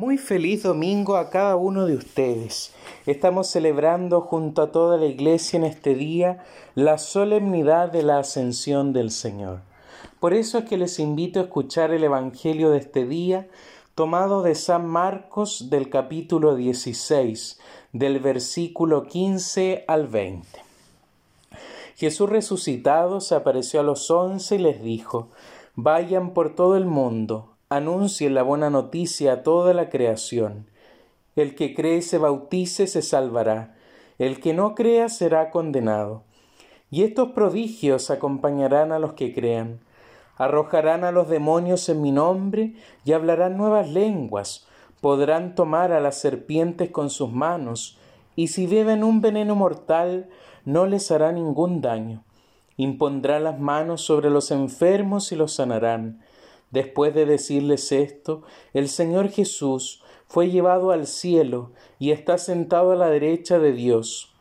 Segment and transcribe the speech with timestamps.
[0.00, 2.72] Muy feliz domingo a cada uno de ustedes.
[3.04, 6.44] Estamos celebrando junto a toda la iglesia en este día
[6.76, 9.58] la solemnidad de la ascensión del Señor.
[10.20, 13.48] Por eso es que les invito a escuchar el Evangelio de este día
[13.96, 17.58] tomado de San Marcos del capítulo 16,
[17.92, 20.46] del versículo 15 al 20.
[21.96, 25.26] Jesús resucitado se apareció a los once y les dijo,
[25.74, 30.66] Vayan por todo el mundo anuncien la buena noticia a toda la creación.
[31.36, 33.76] El que cree y se bautice se salvará,
[34.18, 36.22] el que no crea será condenado.
[36.90, 39.80] Y estos prodigios acompañarán a los que crean.
[40.38, 44.66] Arrojarán a los demonios en mi nombre y hablarán nuevas lenguas,
[45.02, 47.98] podrán tomar a las serpientes con sus manos,
[48.34, 50.30] y si beben un veneno mortal
[50.64, 52.24] no les hará ningún daño.
[52.78, 56.22] Impondrán las manos sobre los enfermos y los sanarán
[56.70, 58.42] Después de decirles esto,
[58.74, 64.34] el Señor Jesús fue llevado al cielo y está sentado a la derecha de Dios.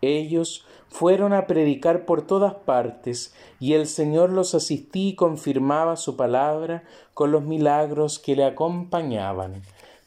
[0.00, 6.16] Ellos fueron a predicar por todas partes, y el Señor los asistía y confirmaba su
[6.16, 6.84] palabra
[7.14, 9.62] con los milagros que le acompañaban.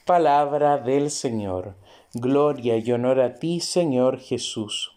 [0.06, 1.76] Palabra del Señor.
[2.14, 4.94] Gloria y honor a ti, Señor Jesús.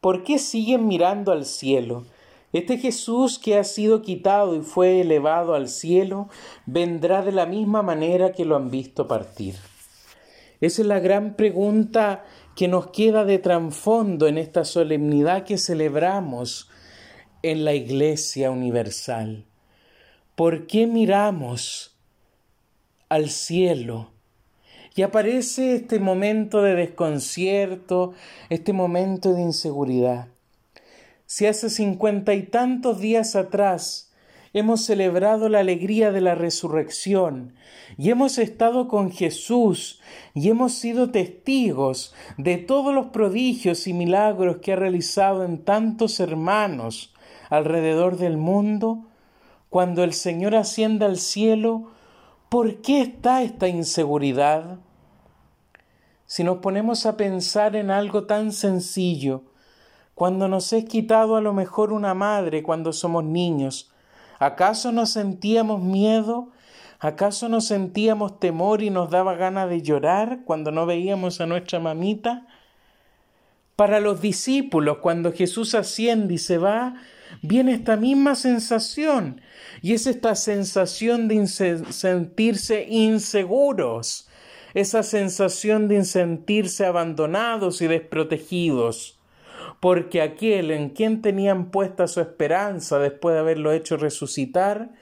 [0.00, 2.04] ¿Por qué siguen mirando al cielo?
[2.54, 6.28] Este Jesús que ha sido quitado y fue elevado al cielo,
[6.66, 9.56] vendrá de la misma manera que lo han visto partir.
[10.60, 16.70] Esa es la gran pregunta que nos queda de trasfondo en esta solemnidad que celebramos
[17.42, 19.46] en la Iglesia Universal.
[20.36, 21.98] ¿Por qué miramos
[23.08, 24.12] al cielo?
[24.94, 28.14] Y aparece este momento de desconcierto,
[28.48, 30.28] este momento de inseguridad.
[31.26, 34.12] Si hace cincuenta y tantos días atrás
[34.52, 37.54] hemos celebrado la alegría de la resurrección
[37.96, 40.00] y hemos estado con Jesús
[40.34, 46.20] y hemos sido testigos de todos los prodigios y milagros que ha realizado en tantos
[46.20, 47.14] hermanos
[47.50, 49.06] alrededor del mundo,
[49.70, 51.90] cuando el Señor ascienda al cielo,
[52.48, 54.78] ¿por qué está esta inseguridad?
[56.26, 59.42] Si nos ponemos a pensar en algo tan sencillo,
[60.14, 63.92] cuando nos es quitado a lo mejor una madre cuando somos niños,
[64.38, 66.50] ¿acaso no sentíamos miedo?
[67.00, 71.80] ¿Acaso no sentíamos temor y nos daba ganas de llorar cuando no veíamos a nuestra
[71.80, 72.46] mamita?
[73.76, 76.94] Para los discípulos, cuando Jesús asciende y se va,
[77.42, 79.40] viene esta misma sensación,
[79.82, 84.28] y es esta sensación de sentirse inseguros,
[84.72, 89.18] esa sensación de sentirse abandonados y desprotegidos
[89.80, 94.92] porque aquel en quien tenían puesta su esperanza después de haberlo hecho resucitar,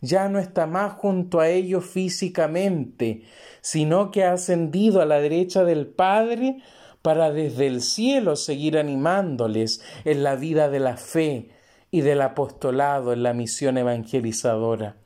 [0.00, 3.22] ya no está más junto a ellos físicamente,
[3.60, 6.58] sino que ha ascendido a la derecha del Padre
[7.02, 11.50] para desde el cielo seguir animándoles en la vida de la fe
[11.90, 14.96] y del apostolado en la misión evangelizadora.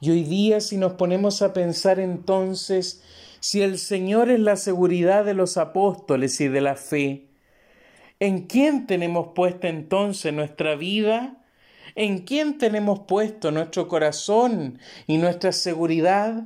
[0.00, 3.02] Y hoy día si nos ponemos a pensar entonces
[3.40, 7.27] si el Señor es la seguridad de los apóstoles y de la fe,
[8.20, 11.36] ¿En quién tenemos puesta entonces nuestra vida?
[11.94, 16.44] ¿En quién tenemos puesto nuestro corazón y nuestra seguridad?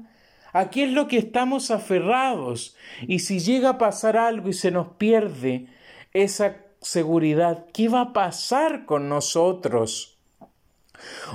[0.52, 2.76] ¿A qué es lo que estamos aferrados?
[3.08, 5.66] Y si llega a pasar algo y se nos pierde
[6.12, 10.18] esa seguridad, ¿qué va a pasar con nosotros?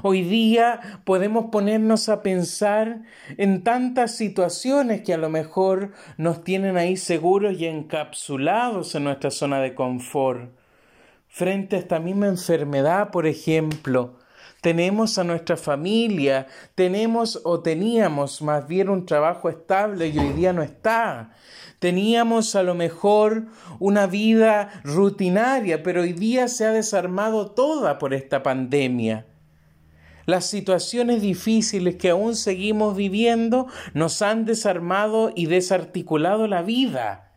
[0.03, 3.01] Hoy día podemos ponernos a pensar
[3.37, 9.31] en tantas situaciones que a lo mejor nos tienen ahí seguros y encapsulados en nuestra
[9.31, 10.51] zona de confort.
[11.27, 14.15] Frente a esta misma enfermedad, por ejemplo,
[14.61, 20.53] tenemos a nuestra familia, tenemos o teníamos más bien un trabajo estable y hoy día
[20.53, 21.31] no está.
[21.79, 23.45] Teníamos a lo mejor
[23.79, 29.25] una vida rutinaria, pero hoy día se ha desarmado toda por esta pandemia.
[30.27, 37.31] Las situaciones difíciles que aún seguimos viviendo nos han desarmado y desarticulado la vida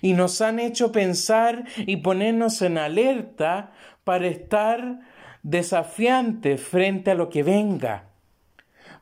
[0.00, 3.72] y nos han hecho pensar y ponernos en alerta
[4.04, 5.00] para estar
[5.42, 8.10] desafiantes frente a lo que venga.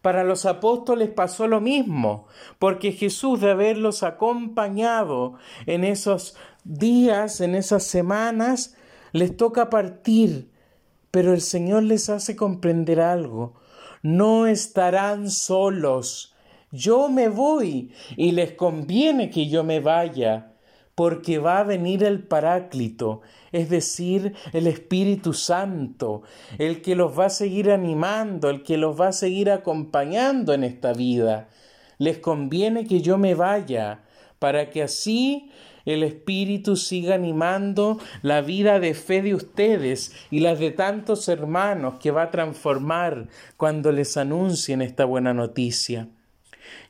[0.00, 5.35] Para los apóstoles pasó lo mismo, porque Jesús de haberlos acompañado
[5.67, 8.75] en esos días, en esas semanas,
[9.12, 10.49] les toca partir
[11.10, 13.55] pero el Señor les hace comprender algo.
[14.02, 16.34] No estarán solos.
[16.70, 20.52] Yo me voy y les conviene que yo me vaya,
[20.94, 23.22] porque va a venir el Paráclito,
[23.52, 26.22] es decir, el Espíritu Santo,
[26.58, 30.64] el que los va a seguir animando, el que los va a seguir acompañando en
[30.64, 31.49] esta vida.
[31.99, 34.02] les conviene que yo me vaya,
[34.38, 35.50] para que así
[35.88, 41.94] el Espíritu siga animando la vida de fe de ustedes y las de tantos hermanos
[41.99, 46.08] que va a transformar cuando les anuncien esta buena noticia.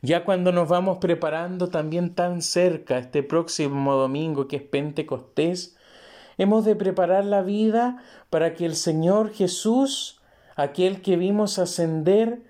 [0.02, 5.76] Ya cuando nos vamos preparando también tan cerca este próximo domingo que es Pentecostés,
[6.36, 10.20] hemos de preparar la vida para que el Señor Jesús,
[10.56, 12.40] aquel que vimos ascender,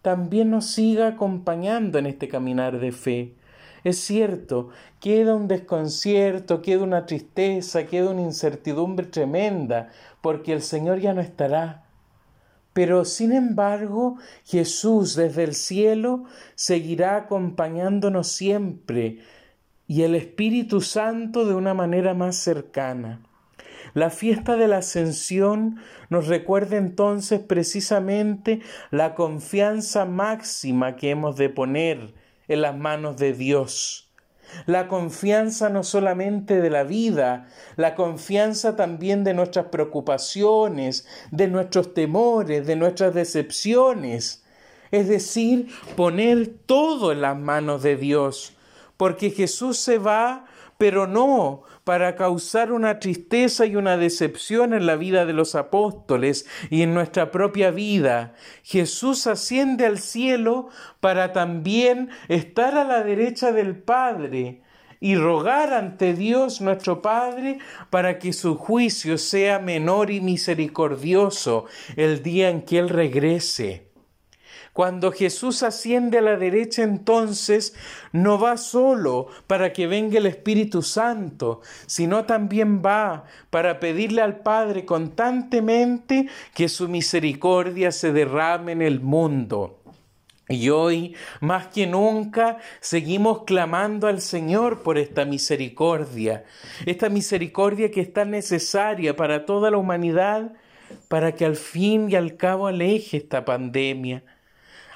[0.00, 3.34] también nos siga acompañando en este caminar de fe.
[3.84, 4.68] Es cierto,
[5.00, 9.88] queda un desconcierto, queda una tristeza, queda una incertidumbre tremenda,
[10.20, 11.84] porque el Señor ya no estará.
[12.72, 16.24] Pero sin embargo, Jesús desde el cielo
[16.54, 19.18] seguirá acompañándonos siempre
[19.86, 23.22] y el Espíritu Santo de una manera más cercana.
[23.92, 25.80] La fiesta de la ascensión
[26.10, 28.60] nos recuerda entonces precisamente
[28.92, 32.14] la confianza máxima que hemos de poner
[32.50, 34.10] en las manos de Dios.
[34.66, 41.94] La confianza no solamente de la vida, la confianza también de nuestras preocupaciones, de nuestros
[41.94, 44.44] temores, de nuestras decepciones.
[44.90, 48.54] Es decir, poner todo en las manos de Dios,
[48.96, 50.46] porque Jesús se va
[50.80, 56.46] pero no para causar una tristeza y una decepción en la vida de los apóstoles
[56.70, 58.32] y en nuestra propia vida.
[58.62, 64.62] Jesús asciende al cielo para también estar a la derecha del Padre
[65.00, 67.58] y rogar ante Dios nuestro Padre
[67.90, 73.89] para que su juicio sea menor y misericordioso el día en que Él regrese.
[74.72, 77.74] Cuando Jesús asciende a la derecha entonces
[78.12, 84.38] no va solo para que venga el Espíritu Santo, sino también va para pedirle al
[84.38, 89.80] Padre constantemente que su misericordia se derrame en el mundo.
[90.48, 96.44] Y hoy, más que nunca, seguimos clamando al Señor por esta misericordia,
[96.86, 100.52] esta misericordia que es tan necesaria para toda la humanidad,
[101.08, 104.24] para que al fin y al cabo aleje esta pandemia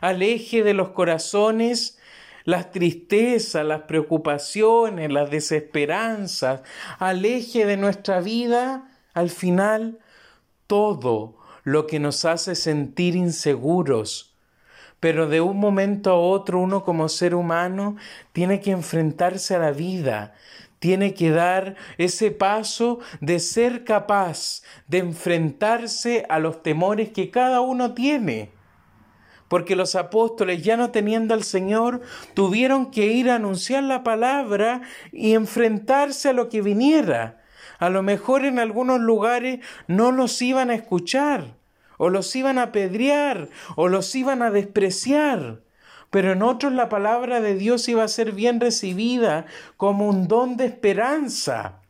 [0.05, 1.99] aleje de los corazones
[2.45, 6.61] las tristezas, las preocupaciones, las desesperanzas,
[6.99, 9.99] aleje de nuestra vida al final
[10.67, 14.37] todo lo que nos hace sentir inseguros.
[15.01, 17.97] Pero de un momento a otro uno como ser humano
[18.33, 20.35] tiene que enfrentarse a la vida,
[20.79, 27.63] tiene que dar ese paso de ser capaz de enfrentarse a los temores que cada
[27.63, 28.51] uno tiene
[29.55, 32.01] porque los apóstoles, ya no teniendo al Señor,
[32.35, 34.81] tuvieron que ir a anunciar la palabra
[35.13, 37.41] y enfrentarse a lo que viniera.
[37.79, 41.55] A lo mejor en algunos lugares no los iban a escuchar,
[41.99, 45.61] o los iban a apedrear, o los iban a despreciar.
[46.11, 49.47] Pero en otros la palabra de Dios iba a ser bien recibida
[49.77, 51.81] como un don de esperanza.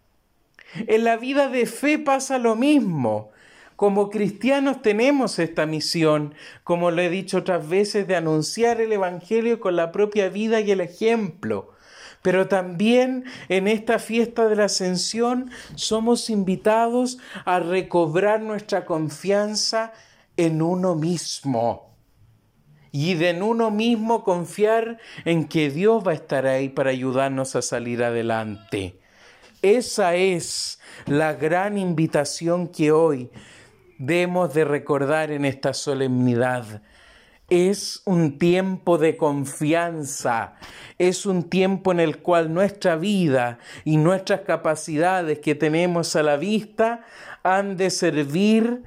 [0.87, 3.31] En la vida de fe pasa lo mismo.
[3.77, 9.59] Como cristianos tenemos esta misión, como lo he dicho otras veces, de anunciar el Evangelio
[9.59, 11.73] con la propia vida y el ejemplo.
[12.23, 19.93] Pero también en esta fiesta de la ascensión somos invitados a recobrar nuestra confianza
[20.37, 21.95] en uno mismo.
[22.93, 27.57] Y de en uno mismo confiar en que Dios va a estar ahí para ayudarnos
[27.57, 29.01] a salir adelante.
[29.63, 33.31] Esa es la gran invitación que hoy
[33.99, 36.83] debemos de recordar en esta solemnidad.
[37.51, 40.55] Es un tiempo de confianza,
[40.99, 46.37] es un tiempo en el cual nuestra vida y nuestras capacidades que tenemos a la
[46.37, 47.05] vista
[47.43, 48.83] han de servir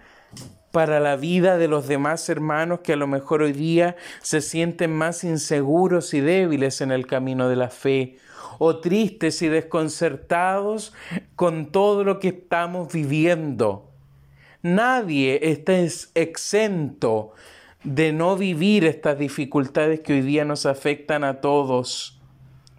[0.71, 4.91] para la vida de los demás hermanos que a lo mejor hoy día se sienten
[4.91, 8.17] más inseguros y débiles en el camino de la fe,
[8.59, 10.93] o tristes y desconcertados
[11.35, 13.86] con todo lo que estamos viviendo.
[14.61, 15.73] Nadie está
[16.15, 17.33] exento
[17.83, 22.19] de no vivir estas dificultades que hoy día nos afectan a todos.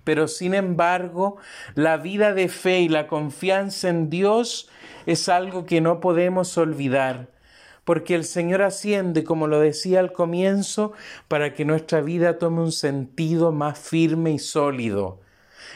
[0.05, 1.37] Pero sin embargo,
[1.75, 4.69] la vida de fe y la confianza en Dios
[5.07, 7.29] es algo que no podemos olvidar,
[7.85, 10.93] porque el Señor asciende, como lo decía al comienzo,
[11.29, 15.21] para que nuestra vida tome un sentido más firme y sólido.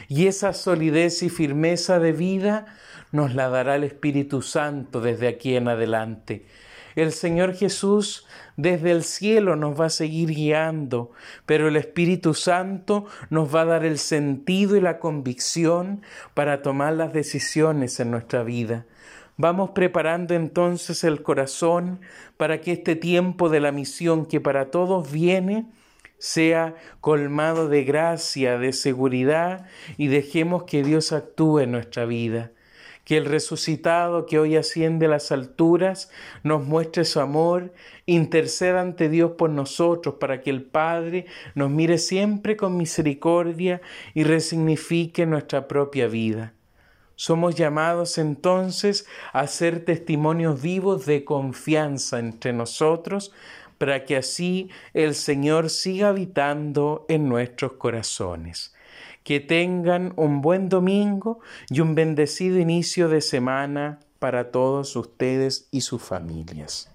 [0.08, 2.66] Y esa solidez y firmeza de vida
[3.10, 6.46] nos la dará el Espíritu Santo desde aquí en adelante.
[6.94, 11.12] El Señor Jesús desde el cielo nos va a seguir guiando,
[11.46, 16.02] pero el Espíritu Santo nos va a dar el sentido y la convicción
[16.34, 18.86] para tomar las decisiones en nuestra vida.
[19.38, 22.00] Vamos preparando entonces el corazón
[22.36, 25.66] para que este tiempo de la misión que para todos viene
[26.22, 32.52] sea colmado de gracia, de seguridad y dejemos que Dios actúe en nuestra vida
[33.04, 36.12] que el resucitado que hoy asciende a las alturas
[36.44, 37.72] nos muestre su amor,
[38.06, 41.26] interceda ante Dios por nosotros para que el Padre
[41.56, 43.80] nos mire siempre con misericordia
[44.14, 46.54] y resignifique nuestra propia vida.
[47.16, 53.32] Somos llamados entonces a ser testimonios vivos de confianza entre nosotros
[53.82, 58.72] para que así el Señor siga habitando en nuestros corazones.
[59.24, 65.80] Que tengan un buen domingo y un bendecido inicio de semana para todos ustedes y
[65.80, 66.91] sus familias.